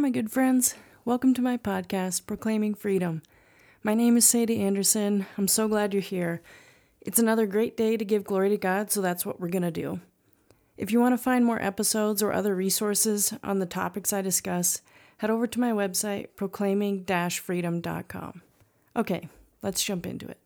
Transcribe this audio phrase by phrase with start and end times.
[0.00, 0.74] my good friends.
[1.04, 3.20] Welcome to my podcast, Proclaiming Freedom.
[3.82, 5.26] My name is Sadie Anderson.
[5.36, 6.40] I'm so glad you're here.
[7.02, 9.70] It's another great day to give glory to God, so that's what we're going to
[9.70, 10.00] do.
[10.78, 14.80] If you want to find more episodes or other resources on the topics I discuss,
[15.18, 18.40] head over to my website, proclaiming freedom.com.
[18.96, 19.28] Okay,
[19.60, 20.38] let's jump into it.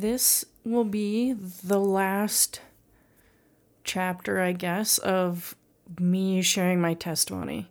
[0.00, 2.60] This will be the last
[3.82, 5.56] chapter, I guess, of
[5.98, 7.68] me sharing my testimony.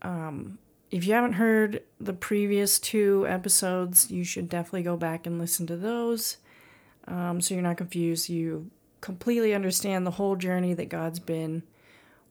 [0.00, 0.56] Um,
[0.90, 5.66] if you haven't heard the previous two episodes, you should definitely go back and listen
[5.66, 6.38] to those
[7.06, 8.30] um, so you're not confused.
[8.30, 8.70] You
[9.02, 11.62] completely understand the whole journey that God's been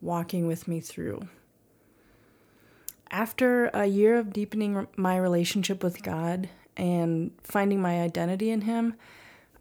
[0.02, 1.27] walking with me through.
[3.12, 8.96] After a year of deepening my relationship with God and finding my identity in Him,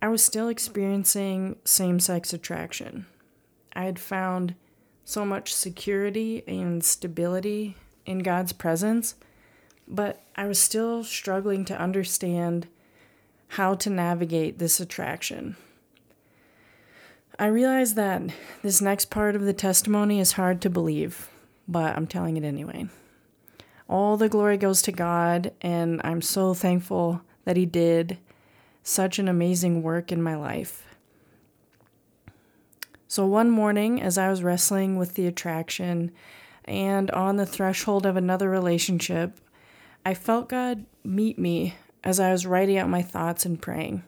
[0.00, 3.06] I was still experiencing same sex attraction.
[3.74, 4.55] I had found
[5.05, 9.14] so much security and stability in God's presence,
[9.86, 12.66] but I was still struggling to understand
[13.48, 15.56] how to navigate this attraction.
[17.38, 18.22] I realize that
[18.62, 21.28] this next part of the testimony is hard to believe,
[21.68, 22.88] but I'm telling it anyway.
[23.92, 28.16] All the glory goes to God, and I'm so thankful that He did
[28.82, 30.82] such an amazing work in my life.
[33.06, 36.10] So, one morning, as I was wrestling with the attraction
[36.64, 39.38] and on the threshold of another relationship,
[40.06, 44.04] I felt God meet me as I was writing out my thoughts and praying.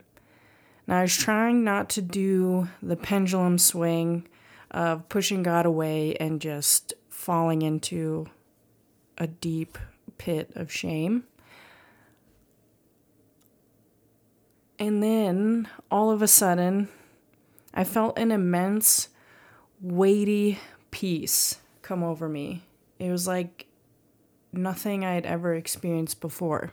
[0.86, 4.26] Now, I was trying not to do the pendulum swing
[4.70, 8.28] of pushing God away and just falling into
[9.18, 9.78] a deep
[10.18, 11.24] pit of shame.
[14.78, 16.88] And then all of a sudden,
[17.72, 19.08] I felt an immense,
[19.80, 20.58] weighty
[20.90, 22.62] peace come over me.
[22.98, 23.66] It was like
[24.52, 26.72] nothing I had ever experienced before.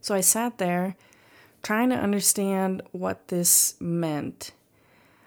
[0.00, 0.96] So I sat there
[1.62, 4.52] trying to understand what this meant.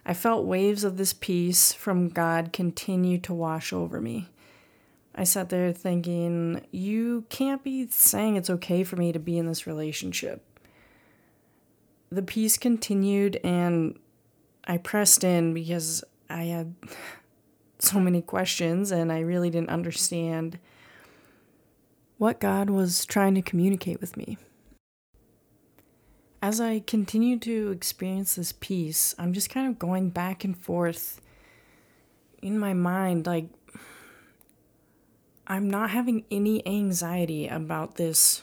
[0.05, 4.29] I felt waves of this peace from God continue to wash over me.
[5.16, 9.48] I sat there thinking, you can't be saying it's okay for me to be in
[9.48, 10.44] this relationship.
[12.09, 13.98] The peace continued, and
[14.66, 16.76] I pressed in because I had
[17.80, 20.59] so many questions and I really didn't understand
[22.18, 24.38] what God was trying to communicate with me.
[26.42, 31.22] As I continue to experience this peace, I'm just kind of going back and forth
[32.42, 33.47] in my mind like,
[35.47, 38.41] I'm not having any anxiety about this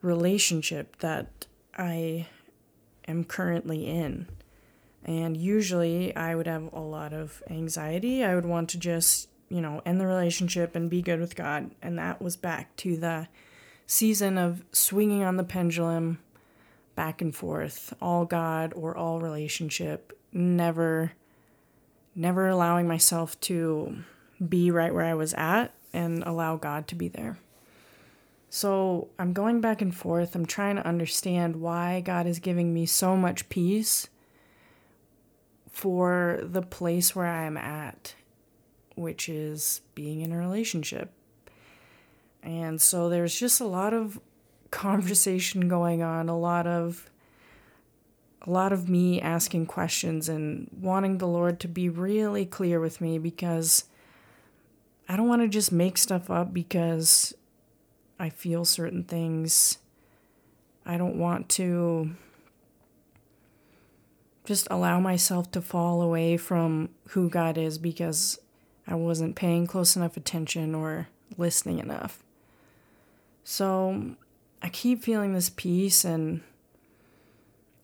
[0.00, 2.28] relationship that I
[3.08, 4.28] am currently in.
[5.04, 8.22] And usually I would have a lot of anxiety.
[8.22, 11.72] I would want to just, you know, end the relationship and be good with God.
[11.82, 13.28] And that was back to the
[13.86, 16.20] season of swinging on the pendulum
[16.94, 21.12] back and forth, all God or all relationship, never
[22.16, 23.98] never allowing myself to
[24.48, 27.38] be right where I was at and allow God to be there.
[28.50, 30.34] So I'm going back and forth.
[30.34, 34.08] I'm trying to understand why God is giving me so much peace
[35.70, 38.14] for the place where I am at,
[38.94, 41.10] which is being in a relationship.
[42.44, 44.20] And so there's just a lot of
[44.70, 47.10] conversation going on, a lot of
[48.46, 53.00] a lot of me asking questions and wanting the Lord to be really clear with
[53.00, 53.84] me because
[55.08, 57.34] I don't want to just make stuff up because
[58.18, 59.78] I feel certain things.
[60.86, 62.14] I don't want to
[64.44, 68.38] just allow myself to fall away from who God is because
[68.86, 72.22] I wasn't paying close enough attention or listening enough.
[73.42, 74.16] So
[74.62, 76.42] I keep feeling this peace and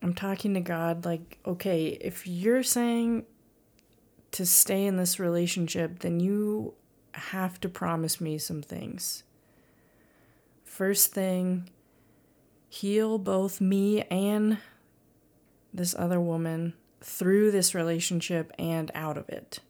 [0.03, 3.25] I'm talking to God like, okay, if you're saying
[4.33, 6.75] to stay in this relationship, then you
[7.13, 9.25] have to promise me some things.
[10.65, 11.69] First thing,
[12.69, 14.59] heal both me and
[15.73, 19.61] this other woman through this relationship and out of it.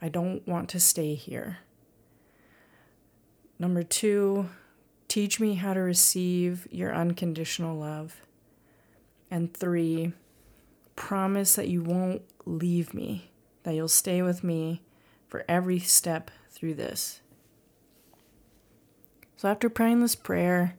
[0.00, 1.58] I don't want to stay here.
[3.58, 4.48] Number two,
[5.08, 8.20] teach me how to receive your unconditional love.
[9.30, 10.12] And three,
[10.94, 13.30] promise that you won't leave me,
[13.62, 14.82] that you'll stay with me
[15.28, 17.20] for every step through this.
[19.36, 20.74] So, after praying this prayer,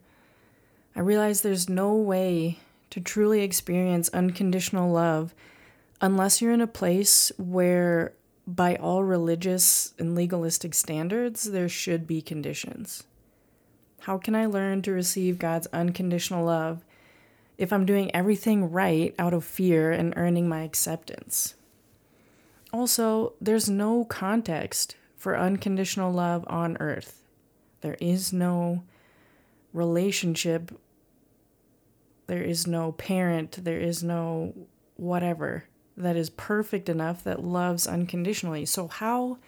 [0.95, 2.57] I realized there's no way
[2.89, 5.35] to truly experience unconditional love
[6.01, 8.13] unless you're in a place where,
[8.47, 13.03] by all religious and legalistic standards, there should be conditions.
[14.01, 16.83] How can I learn to receive God's unconditional love
[17.57, 21.56] if I'm doing everything right out of fear and earning my acceptance?
[22.74, 27.24] Also, there's no context for unconditional love on earth.
[27.81, 28.84] There is no
[29.74, 30.72] relationship,
[32.28, 34.54] there is no parent, there is no
[34.96, 35.66] whatever
[35.98, 38.66] that is perfect enough that loves unconditionally.
[38.66, 39.40] So, how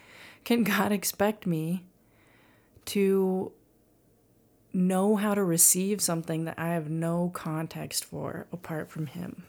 [0.44, 1.86] can God expect me
[2.86, 3.52] to
[4.74, 9.44] know how to receive something that I have no context for apart from Him?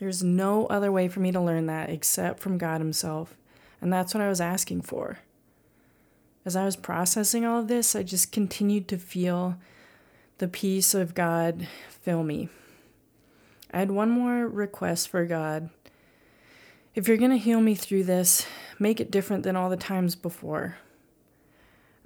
[0.00, 3.36] There's no other way for me to learn that except from God Himself.
[3.84, 5.18] And that's what I was asking for.
[6.46, 9.58] As I was processing all of this, I just continued to feel
[10.38, 12.48] the peace of God fill me.
[13.70, 15.68] I had one more request for God.
[16.94, 18.46] If you're going to heal me through this,
[18.78, 20.78] make it different than all the times before.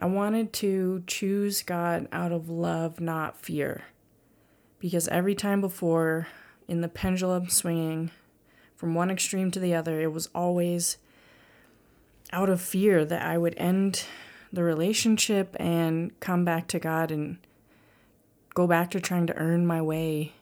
[0.01, 3.85] I wanted to choose God out of love, not fear.
[4.81, 6.27] Because every time before,
[6.67, 8.11] in the pendulum swinging
[8.75, 10.99] from one extreme to the other, it was always
[12.33, 14.05] out of fear that I would end
[14.53, 17.39] the relationship and come back to God and
[18.55, 20.33] go back to trying to earn my way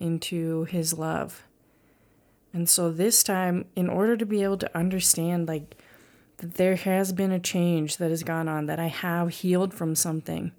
[0.00, 1.44] into his love.
[2.52, 5.76] And so this time, in order to be able to understand, like,
[6.38, 9.94] that there has been a change that has gone on, that I have healed from
[9.94, 10.52] something,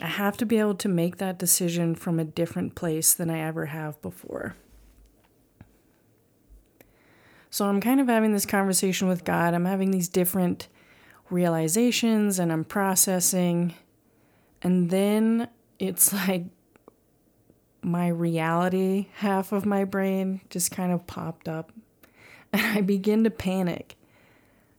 [0.00, 3.40] I have to be able to make that decision from a different place than I
[3.40, 4.54] ever have before.
[7.58, 9.52] So I'm kind of having this conversation with God.
[9.52, 10.68] I'm having these different
[11.28, 13.74] realizations and I'm processing.
[14.62, 15.48] And then
[15.80, 16.44] it's like
[17.82, 21.72] my reality half of my brain just kind of popped up
[22.52, 23.96] and I begin to panic.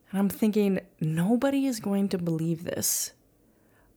[0.10, 3.12] And I'm thinking, nobody is going to believe this.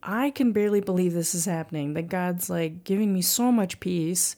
[0.03, 1.95] I can barely believe this is happening.
[1.95, 4.35] That God's like giving me so much peace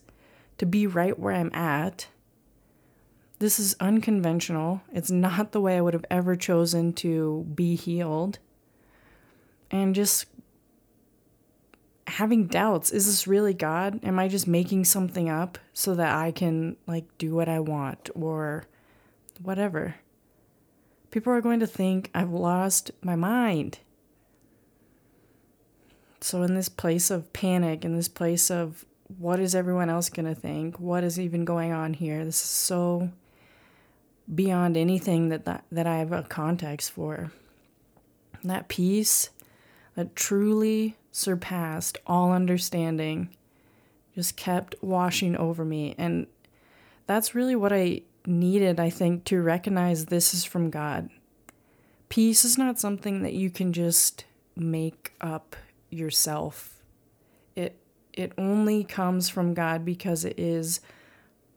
[0.59, 2.09] to be right where I'm at.
[3.39, 4.81] This is unconventional.
[4.93, 8.39] It's not the way I would have ever chosen to be healed.
[9.69, 10.27] And just
[12.07, 13.99] having doubts is this really God?
[14.03, 18.09] Am I just making something up so that I can like do what I want
[18.15, 18.65] or
[19.41, 19.95] whatever?
[21.11, 23.79] People are going to think I've lost my mind.
[26.21, 28.85] So, in this place of panic, in this place of
[29.19, 30.79] what is everyone else going to think?
[30.79, 32.25] What is even going on here?
[32.25, 33.11] This is so
[34.33, 37.31] beyond anything that, that, that I have a context for.
[38.43, 39.29] That peace
[39.95, 43.29] that truly surpassed all understanding
[44.13, 45.95] just kept washing over me.
[45.97, 46.27] And
[47.05, 51.09] that's really what I needed, I think, to recognize this is from God.
[52.09, 54.25] Peace is not something that you can just
[54.55, 55.55] make up
[55.89, 56.81] yourself.
[57.55, 57.77] It
[58.13, 60.79] it only comes from God because it is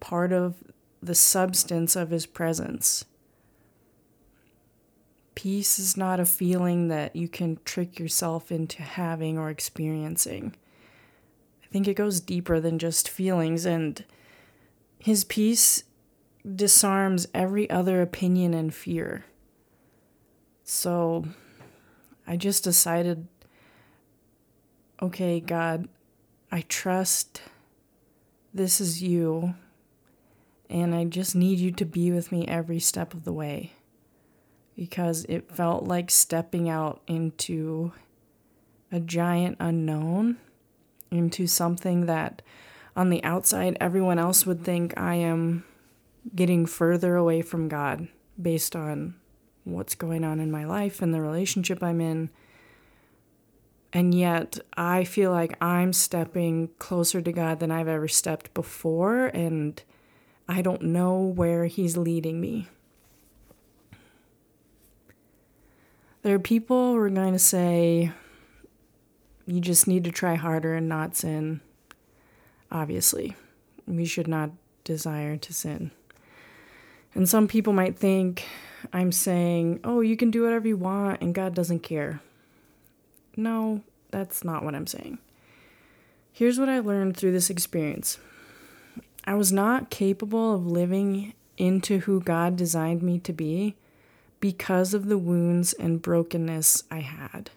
[0.01, 0.57] part of
[1.03, 3.05] the substance of his presence.
[5.35, 10.57] Peace is not a feeling that you can trick yourself into having or experiencing.
[11.63, 14.05] I think it goes deeper than just feelings, and
[14.99, 15.85] his peace
[16.55, 19.25] disarms every other opinion and fear.
[20.65, 21.25] So
[22.27, 23.29] I just decided
[25.01, 25.89] okay, God,
[26.51, 27.43] I trust
[28.53, 29.55] this is you,
[30.71, 33.73] and I just need you to be with me every step of the way
[34.77, 37.93] because it felt like stepping out into
[38.93, 40.39] a giant unknown,
[41.11, 42.43] into something that
[42.95, 45.65] on the outside everyone else would think I am
[46.35, 48.09] getting further away from God
[48.41, 49.15] based on
[49.65, 52.31] what's going on in my life and the relationship I'm in.
[53.93, 59.27] And yet, I feel like I'm stepping closer to God than I've ever stepped before,
[59.29, 59.83] and
[60.49, 62.69] I don't know where He's leading me.
[66.23, 68.13] There are people who are going to say,
[69.47, 71.61] you just need to try harder and not sin.
[72.71, 73.37] Obviously,
[73.87, 74.51] we should not
[74.85, 75.91] desire to sin.
[77.15, 78.47] And some people might think
[78.93, 82.21] I'm saying, oh, you can do whatever you want and God doesn't care.
[83.37, 85.19] No, that's not what I'm saying.
[86.33, 88.19] Here's what I learned through this experience
[89.29, 93.77] I was not capable of living into who God designed me to be
[94.41, 97.51] because of the wounds and brokenness I had.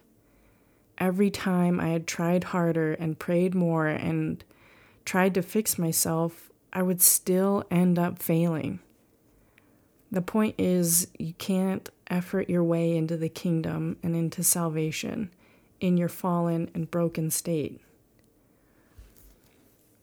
[0.98, 4.44] Every time I had tried harder and prayed more and
[5.06, 8.80] tried to fix myself, I would still end up failing.
[10.10, 15.30] The point is, you can't effort your way into the kingdom and into salvation
[15.80, 17.80] in your fallen and broken state.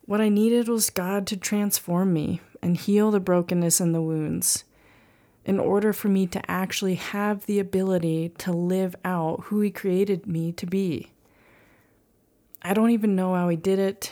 [0.10, 4.64] What I needed was God to transform me and heal the brokenness and the wounds
[5.46, 10.26] in order for me to actually have the ability to live out who He created
[10.26, 11.12] me to be.
[12.64, 14.12] I don't even know how He did it,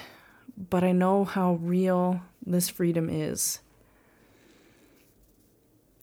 [0.70, 3.62] but I know how real this freedom is.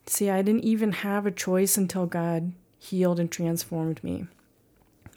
[0.06, 4.26] See, I didn't even have a choice until God healed and transformed me.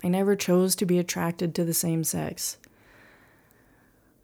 [0.03, 2.57] I never chose to be attracted to the same sex.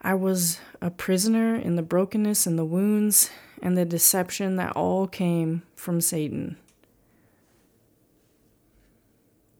[0.04, 3.30] I was a prisoner in the brokenness and the wounds
[3.62, 6.58] and the deception that all came from Satan.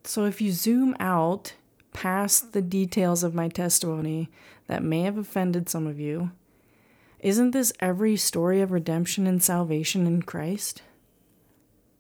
[0.04, 1.54] So, if you zoom out
[1.94, 4.30] past the details of my testimony
[4.68, 6.32] that may have offended some of you,
[7.20, 10.82] isn't this every story of redemption and salvation in Christ?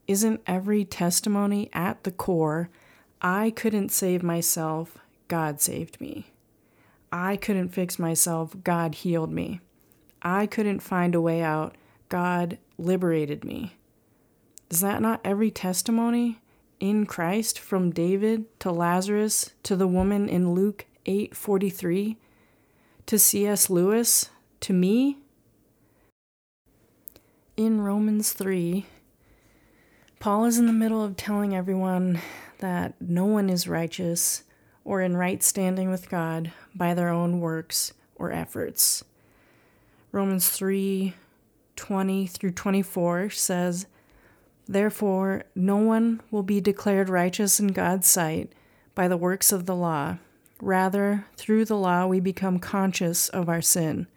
[0.05, 2.69] Isn't every testimony at the core,
[3.21, 4.97] I couldn't save myself,
[5.29, 6.32] God saved me?
[7.15, 9.59] I couldn't fix myself, God healed me.
[10.23, 11.75] I couldn't find a way out,
[12.09, 13.75] God liberated me.
[14.71, 16.41] Is that not every testimony
[16.79, 22.15] in Christ from David to Lazarus to the woman in Luke 8:43
[23.05, 23.69] to C.S.
[23.69, 25.19] Lewis to me?
[27.55, 28.87] In Romans 3,
[30.19, 32.21] Paul is in the middle of telling everyone
[32.57, 34.41] that no one is righteous
[34.85, 39.03] or in right standing with God by their own works or efforts.
[40.11, 41.15] Romans 3
[41.75, 43.87] 20 through 24 says,
[44.67, 48.53] Therefore, no one will be declared righteous in God's sight
[48.95, 50.17] by the works of the law.
[50.61, 54.07] Rather, through the law, we become conscious of our sin.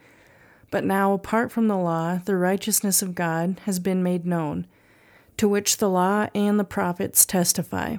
[0.70, 4.66] But now, apart from the law, the righteousness of God has been made known,
[5.38, 7.96] to which the law and the prophets testify.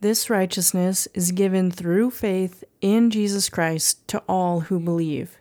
[0.00, 5.36] This righteousness is given through faith in Jesus Christ to all who believe.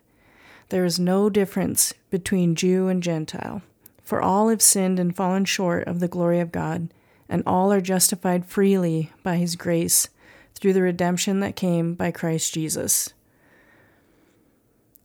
[0.68, 3.62] There is no difference between Jew and Gentile,
[4.04, 6.94] for all have sinned and fallen short of the glory of God,
[7.30, 10.10] and all are justified freely by his grace
[10.56, 13.14] through the redemption that came by Christ Jesus.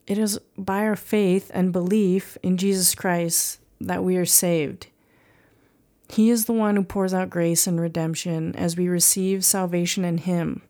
[0.08, 4.88] It is by our faith and belief in Jesus Christ that we are saved.
[6.08, 10.18] He is the one who pours out grace and redemption as we receive salvation in
[10.18, 10.62] Him.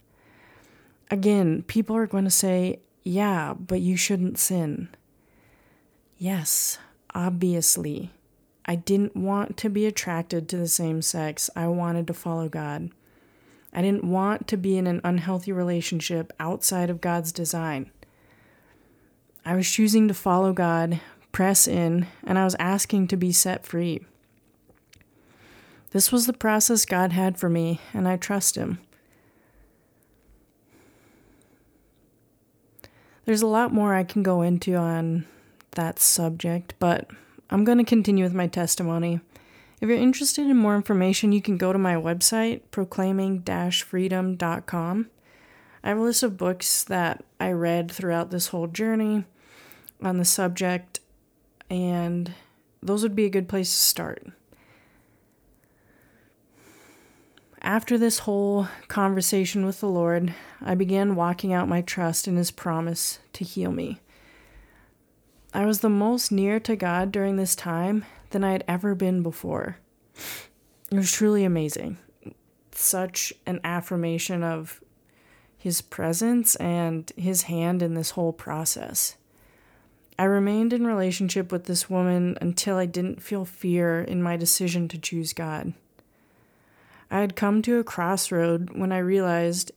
[1.10, 4.88] Again, people are going to say, yeah, but you shouldn't sin.
[6.16, 6.78] Yes,
[7.14, 8.10] obviously.
[8.64, 11.50] I didn't want to be attracted to the same sex.
[11.54, 12.90] I wanted to follow God.
[13.74, 17.90] I didn't want to be in an unhealthy relationship outside of God's design.
[19.44, 21.00] I was choosing to follow God,
[21.32, 24.00] press in, and I was asking to be set free.
[25.94, 28.80] This was the process God had for me, and I trust Him.
[33.24, 35.24] There's a lot more I can go into on
[35.76, 37.08] that subject, but
[37.48, 39.20] I'm going to continue with my testimony.
[39.80, 45.10] If you're interested in more information, you can go to my website, proclaiming freedom.com.
[45.84, 49.26] I have a list of books that I read throughout this whole journey
[50.02, 50.98] on the subject,
[51.70, 52.32] and
[52.82, 54.26] those would be a good place to start.
[57.64, 62.50] After this whole conversation with the Lord, I began walking out my trust in His
[62.50, 64.00] promise to heal me.
[65.54, 69.22] I was the most near to God during this time than I had ever been
[69.22, 69.78] before.
[70.90, 71.96] It was truly amazing.
[72.72, 74.82] Such an affirmation of
[75.56, 79.16] His presence and His hand in this whole process.
[80.18, 84.86] I remained in relationship with this woman until I didn't feel fear in my decision
[84.88, 85.72] to choose God.
[87.10, 89.72] I had come to a crossroad when I realized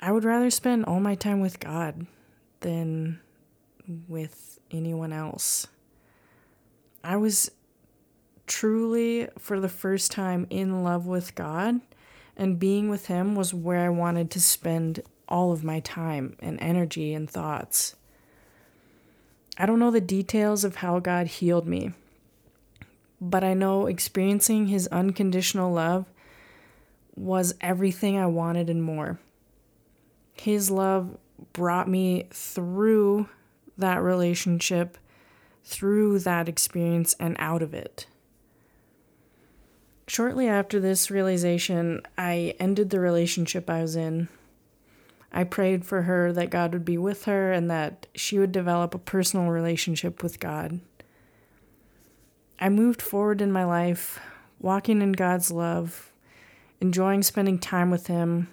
[0.00, 2.06] I would rather spend all my time with God
[2.60, 3.20] than
[4.08, 5.66] with anyone else.
[7.02, 7.50] I was
[8.46, 11.80] truly, for the first time, in love with God,
[12.36, 16.60] and being with Him was where I wanted to spend all of my time and
[16.60, 17.96] energy and thoughts.
[19.58, 21.92] I don't know the details of how God healed me
[23.30, 26.06] but I know experiencing his unconditional love
[27.14, 29.18] was everything I wanted and more.
[30.34, 31.16] His love
[31.52, 33.28] brought me through
[33.78, 34.96] that relationship,
[35.64, 38.06] through that experience and out of it.
[40.06, 44.28] Shortly after this realization, I ended the relationship I was in.
[45.32, 48.94] I prayed for her that God would be with her and that she would develop
[48.94, 50.80] a personal relationship with God.
[52.58, 54.18] I moved forward in my life,
[54.60, 56.10] walking in God's love,
[56.80, 58.48] enjoying spending time with Him.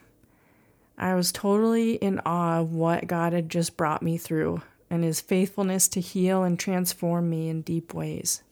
[0.97, 5.21] I was totally in awe of what God had just brought me through and His
[5.21, 8.43] faithfulness to heal and transform me in deep ways.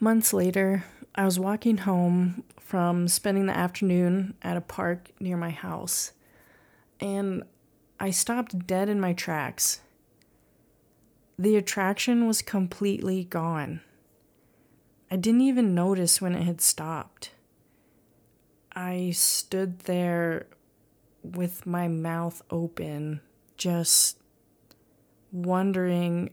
[0.00, 0.84] Months later,
[1.14, 6.12] I was walking home from spending the afternoon at a park near my house,
[7.00, 7.42] and
[8.00, 9.80] I stopped dead in my tracks.
[11.38, 13.80] The attraction was completely gone.
[15.10, 17.30] I didn't even notice when it had stopped.
[18.74, 20.46] I stood there
[21.22, 23.20] with my mouth open,
[23.56, 24.18] just
[25.30, 26.30] wondering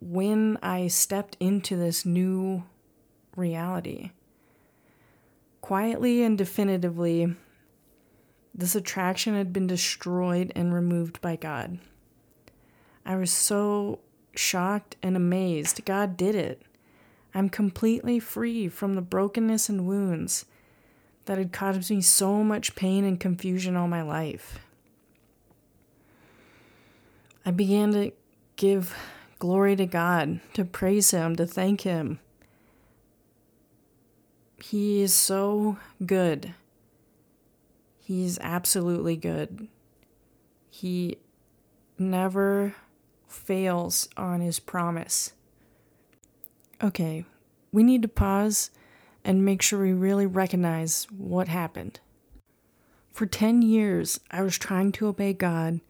[0.00, 2.64] when I stepped into this new
[3.36, 4.10] reality.
[5.60, 7.34] Quietly and definitively,
[8.54, 11.78] this attraction had been destroyed and removed by God.
[13.04, 14.00] I was so
[14.34, 15.84] shocked and amazed.
[15.84, 16.62] God did it.
[17.34, 20.44] I'm completely free from the brokenness and wounds
[21.24, 24.58] that had caused me so much pain and confusion all my life.
[27.44, 28.12] I began to
[28.56, 28.96] give
[29.38, 32.20] glory to God, to praise Him, to thank Him.
[34.62, 36.54] He is so good.
[37.98, 39.66] He's absolutely good.
[40.70, 41.18] He
[41.98, 42.74] never
[43.32, 45.32] fails on his promise.
[46.82, 47.24] Okay,
[47.72, 48.70] we need to pause
[49.24, 52.00] and make sure we really recognize what happened.
[53.12, 55.80] For 10 years, I was trying to obey God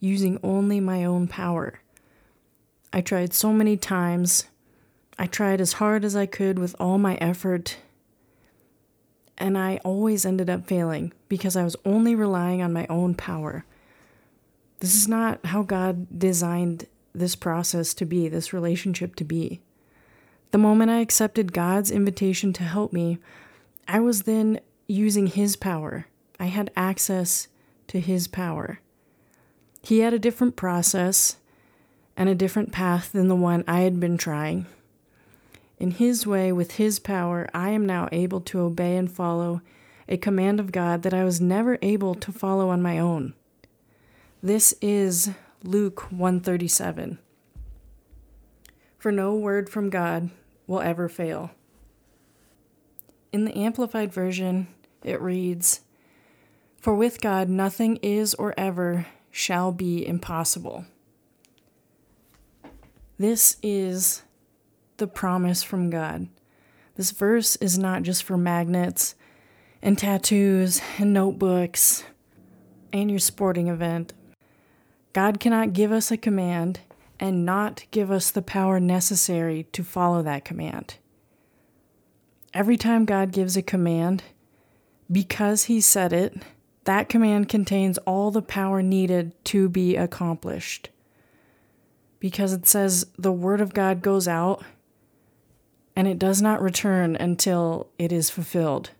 [0.00, 1.80] using only my own power.
[2.92, 4.46] I tried so many times.
[5.18, 7.78] I tried as hard as I could with all my effort.
[9.38, 13.64] And I always ended up failing because I was only relying on my own power.
[14.84, 19.62] This is not how God designed this process to be, this relationship to be.
[20.50, 23.16] The moment I accepted God's invitation to help me,
[23.88, 26.06] I was then using His power.
[26.38, 27.48] I had access
[27.86, 28.80] to His power.
[29.80, 31.38] He had a different process
[32.14, 34.66] and a different path than the one I had been trying.
[35.78, 39.62] In His way, with His power, I am now able to obey and follow
[40.10, 43.32] a command of God that I was never able to follow on my own.
[44.44, 45.30] This is
[45.62, 47.18] Luke 137.
[48.98, 50.28] For no word from God
[50.66, 51.52] will ever fail.
[53.32, 54.66] In the Amplified Version,
[55.02, 55.80] it reads
[56.76, 60.84] For with God nothing is or ever shall be impossible.
[63.16, 64.24] This is
[64.98, 66.28] the promise from God.
[66.96, 69.14] This verse is not just for magnets
[69.80, 72.04] and tattoos and notebooks
[72.92, 74.12] and your sporting event.
[75.14, 76.80] God cannot give us a command
[77.20, 80.96] and not give us the power necessary to follow that command.
[82.52, 84.24] Every time God gives a command,
[85.10, 86.42] because He said it,
[86.82, 90.90] that command contains all the power needed to be accomplished.
[92.18, 94.64] Because it says the Word of God goes out
[95.94, 98.90] and it does not return until it is fulfilled.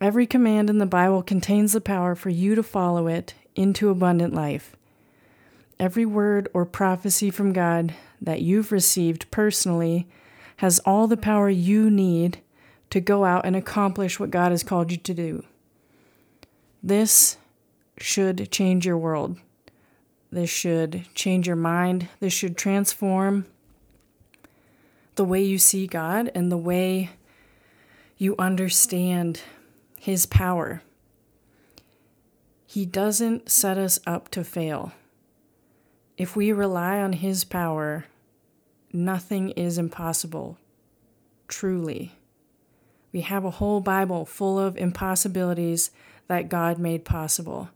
[0.00, 4.32] Every command in the Bible contains the power for you to follow it into abundant
[4.32, 4.76] life.
[5.80, 10.06] Every word or prophecy from God that you've received personally
[10.58, 12.40] has all the power you need
[12.90, 15.44] to go out and accomplish what God has called you to do.
[16.82, 17.36] This
[17.98, 19.38] should change your world.
[20.30, 22.08] This should change your mind.
[22.20, 23.46] This should transform
[25.16, 27.10] the way you see God and the way
[28.18, 29.40] you understand
[29.98, 30.82] His power.
[32.66, 34.92] He doesn't set us up to fail.
[36.16, 38.06] If we rely on His power,
[38.92, 40.58] nothing is impossible,
[41.46, 42.12] truly.
[43.12, 45.90] We have a whole Bible full of impossibilities
[46.26, 47.70] that God made possible.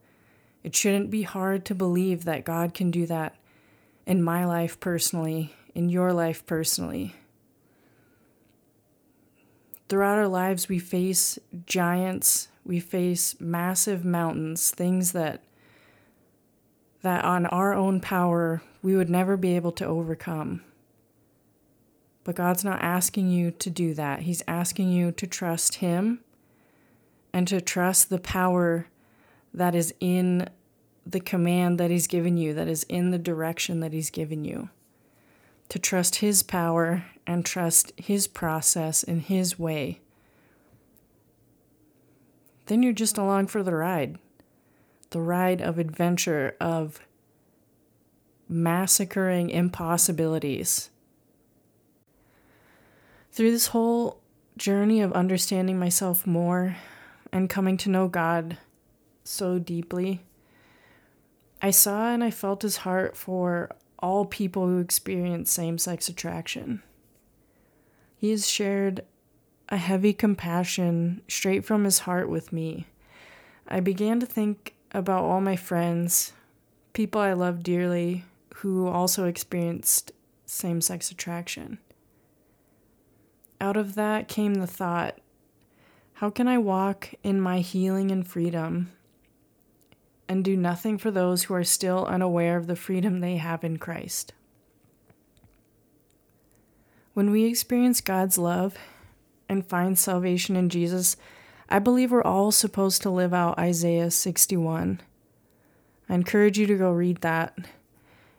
[0.62, 3.36] It shouldn't be hard to believe that God can do that
[4.06, 7.14] in my life personally, in your life personally.
[9.90, 15.42] Throughout our lives, we face giants, we face massive mountains, things that
[17.02, 20.62] that on our own power we would never be able to overcome.
[22.22, 24.20] But God's not asking you to do that.
[24.22, 26.20] He's asking you to trust Him
[27.32, 28.86] and to trust the power
[29.52, 30.48] that is in
[31.04, 34.68] the command that He's given you, that is in the direction that He's given you.
[35.70, 40.00] To trust His power and trust His process in His way.
[42.66, 44.18] Then you're just along for the ride.
[45.10, 47.00] The ride of adventure, of
[48.48, 50.90] massacring impossibilities.
[53.32, 54.20] Through this whole
[54.56, 56.76] journey of understanding myself more
[57.32, 58.58] and coming to know God
[59.22, 60.20] so deeply,
[61.62, 63.70] I saw and I felt his heart for
[64.02, 66.82] all people who experience same sex attraction.
[68.16, 69.04] He has shared
[69.68, 72.86] a heavy compassion straight from his heart with me.
[73.68, 76.32] I began to think about all my friends,
[76.92, 78.24] people I love dearly,
[78.56, 80.12] who also experienced
[80.44, 81.78] same sex attraction.
[83.60, 85.18] Out of that came the thought
[86.20, 88.92] how can I walk in my healing and freedom
[90.30, 93.76] and do nothing for those who are still unaware of the freedom they have in
[93.78, 94.32] Christ.
[97.14, 98.76] When we experience God's love
[99.48, 101.16] and find salvation in Jesus,
[101.68, 105.00] I believe we're all supposed to live out Isaiah 61.
[106.08, 107.58] I encourage you to go read that.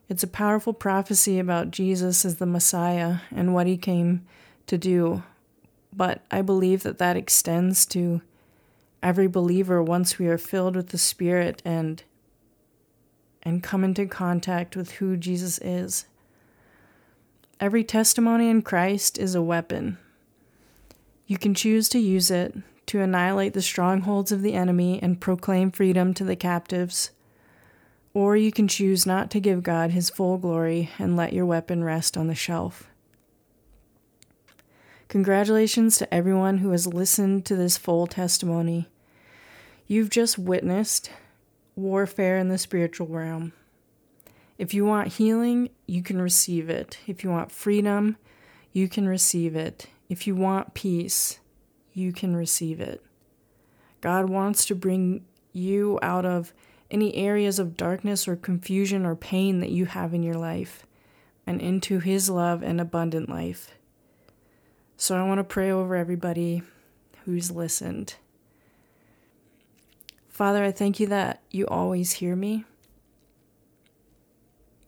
[0.08, 4.26] It's a powerful prophecy about Jesus as the Messiah and what he came
[4.68, 5.24] to do.
[5.92, 8.22] But I believe that that extends to
[9.04, 12.04] every believer once we are filled with the Spirit and
[13.44, 16.06] and come into contact with who Jesus is.
[17.60, 19.98] Every testimony in Christ is a weapon.
[21.26, 22.56] You can choose to use it
[22.88, 27.12] to annihilate the strongholds of the enemy and proclaim freedom to the captives,
[28.14, 31.84] or you can choose not to give God his full glory and let your weapon
[31.84, 32.90] rest on the shelf.
[35.12, 38.88] Congratulations to everyone who has listened to this full testimony.
[39.86, 41.12] You've just witnessed
[41.76, 43.52] warfare in the spiritual realm.
[44.58, 46.98] If you want healing, you can receive it.
[47.08, 48.16] If you want freedom,
[48.72, 49.88] you can receive it.
[50.08, 51.42] If you want peace,
[51.94, 53.04] you can receive it.
[54.00, 56.54] God wants to bring you out of
[56.90, 60.86] any areas of darkness or confusion or pain that you have in your life
[61.46, 63.74] and into His love and abundant life.
[65.02, 66.62] So I want to pray over everybody
[67.26, 68.18] who's listened.
[70.30, 72.66] Father, I thank you that you always hear me.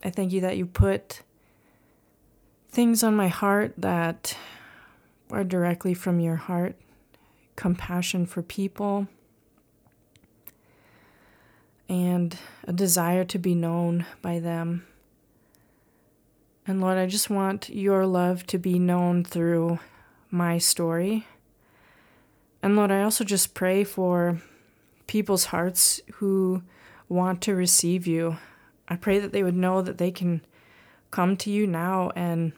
[0.04, 1.22] I thank you that you put
[2.68, 4.36] things on my heart that
[5.32, 6.76] are directly from your heart
[7.56, 9.08] compassion for people
[11.88, 14.86] and a desire to be known by them.
[16.68, 19.80] And Lord, I just want your love to be known through
[20.34, 21.26] my story.
[22.62, 24.42] And Lord, I also just pray for
[25.06, 26.62] people's hearts who
[27.08, 28.36] want to receive you.
[28.88, 30.42] I pray that they would know that they can
[31.10, 32.52] come to you now and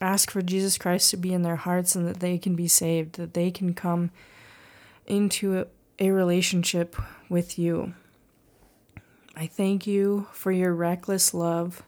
[0.00, 3.16] ask for Jesus Christ to be in their hearts and that they can be saved,
[3.16, 4.10] that they can come
[5.06, 5.66] into
[5.98, 6.94] a, relationship
[7.28, 7.94] with you.
[9.34, 11.82] I thank you for your reckless love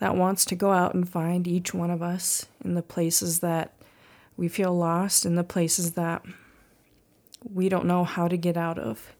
[0.00, 3.72] that wants to go out and find each one of us in the places that
[4.36, 6.24] we feel lost, in the places that
[7.44, 9.12] we don't know how to get out of.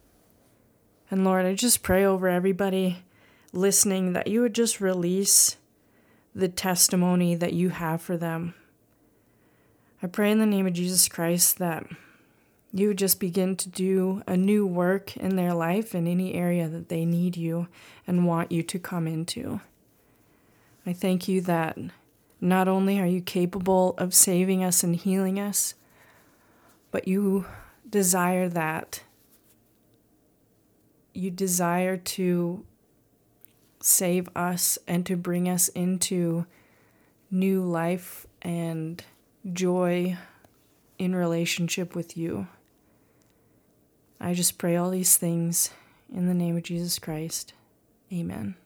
[1.11, 3.03] And Lord, I just pray over everybody
[3.53, 5.57] listening that you would just release
[6.35, 8.55] the testimony that you have for them.
[10.03, 11.85] I pray in the name of Jesus Christ that
[12.73, 16.69] you would just begin to do a new work in their life in any area
[16.69, 17.69] that they need you
[18.07, 19.61] and want you to come into.
[20.91, 21.79] I thank you that
[22.41, 25.75] not only are you capable of saving us and healing us,
[26.91, 27.47] but you
[27.89, 29.05] desire that.
[31.15, 32.65] You desire to
[33.79, 36.45] save us and to bring us into
[37.31, 39.05] new life and
[39.53, 40.19] joy
[40.99, 42.49] in relationship with you.
[44.21, 45.71] I just pray all these things
[46.13, 47.53] in the name of Jesus Christ.
[48.13, 48.57] Amen.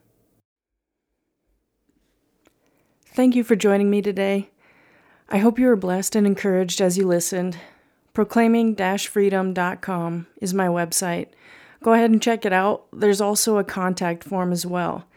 [3.15, 4.49] Thank you for joining me today.
[5.29, 7.57] I hope you were blessed and encouraged as you listened.
[8.13, 11.27] Proclaiming freedom.com is my website.
[11.81, 12.87] Go ahead and check it out.
[12.91, 15.07] There's also a contact form as well.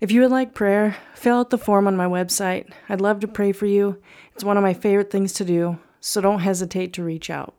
[0.00, 2.68] If you would like prayer, fill out the form on my website.
[2.88, 4.02] I'd love to pray for you.
[4.34, 7.54] It's one of my favorite things to do, so don't hesitate to reach out.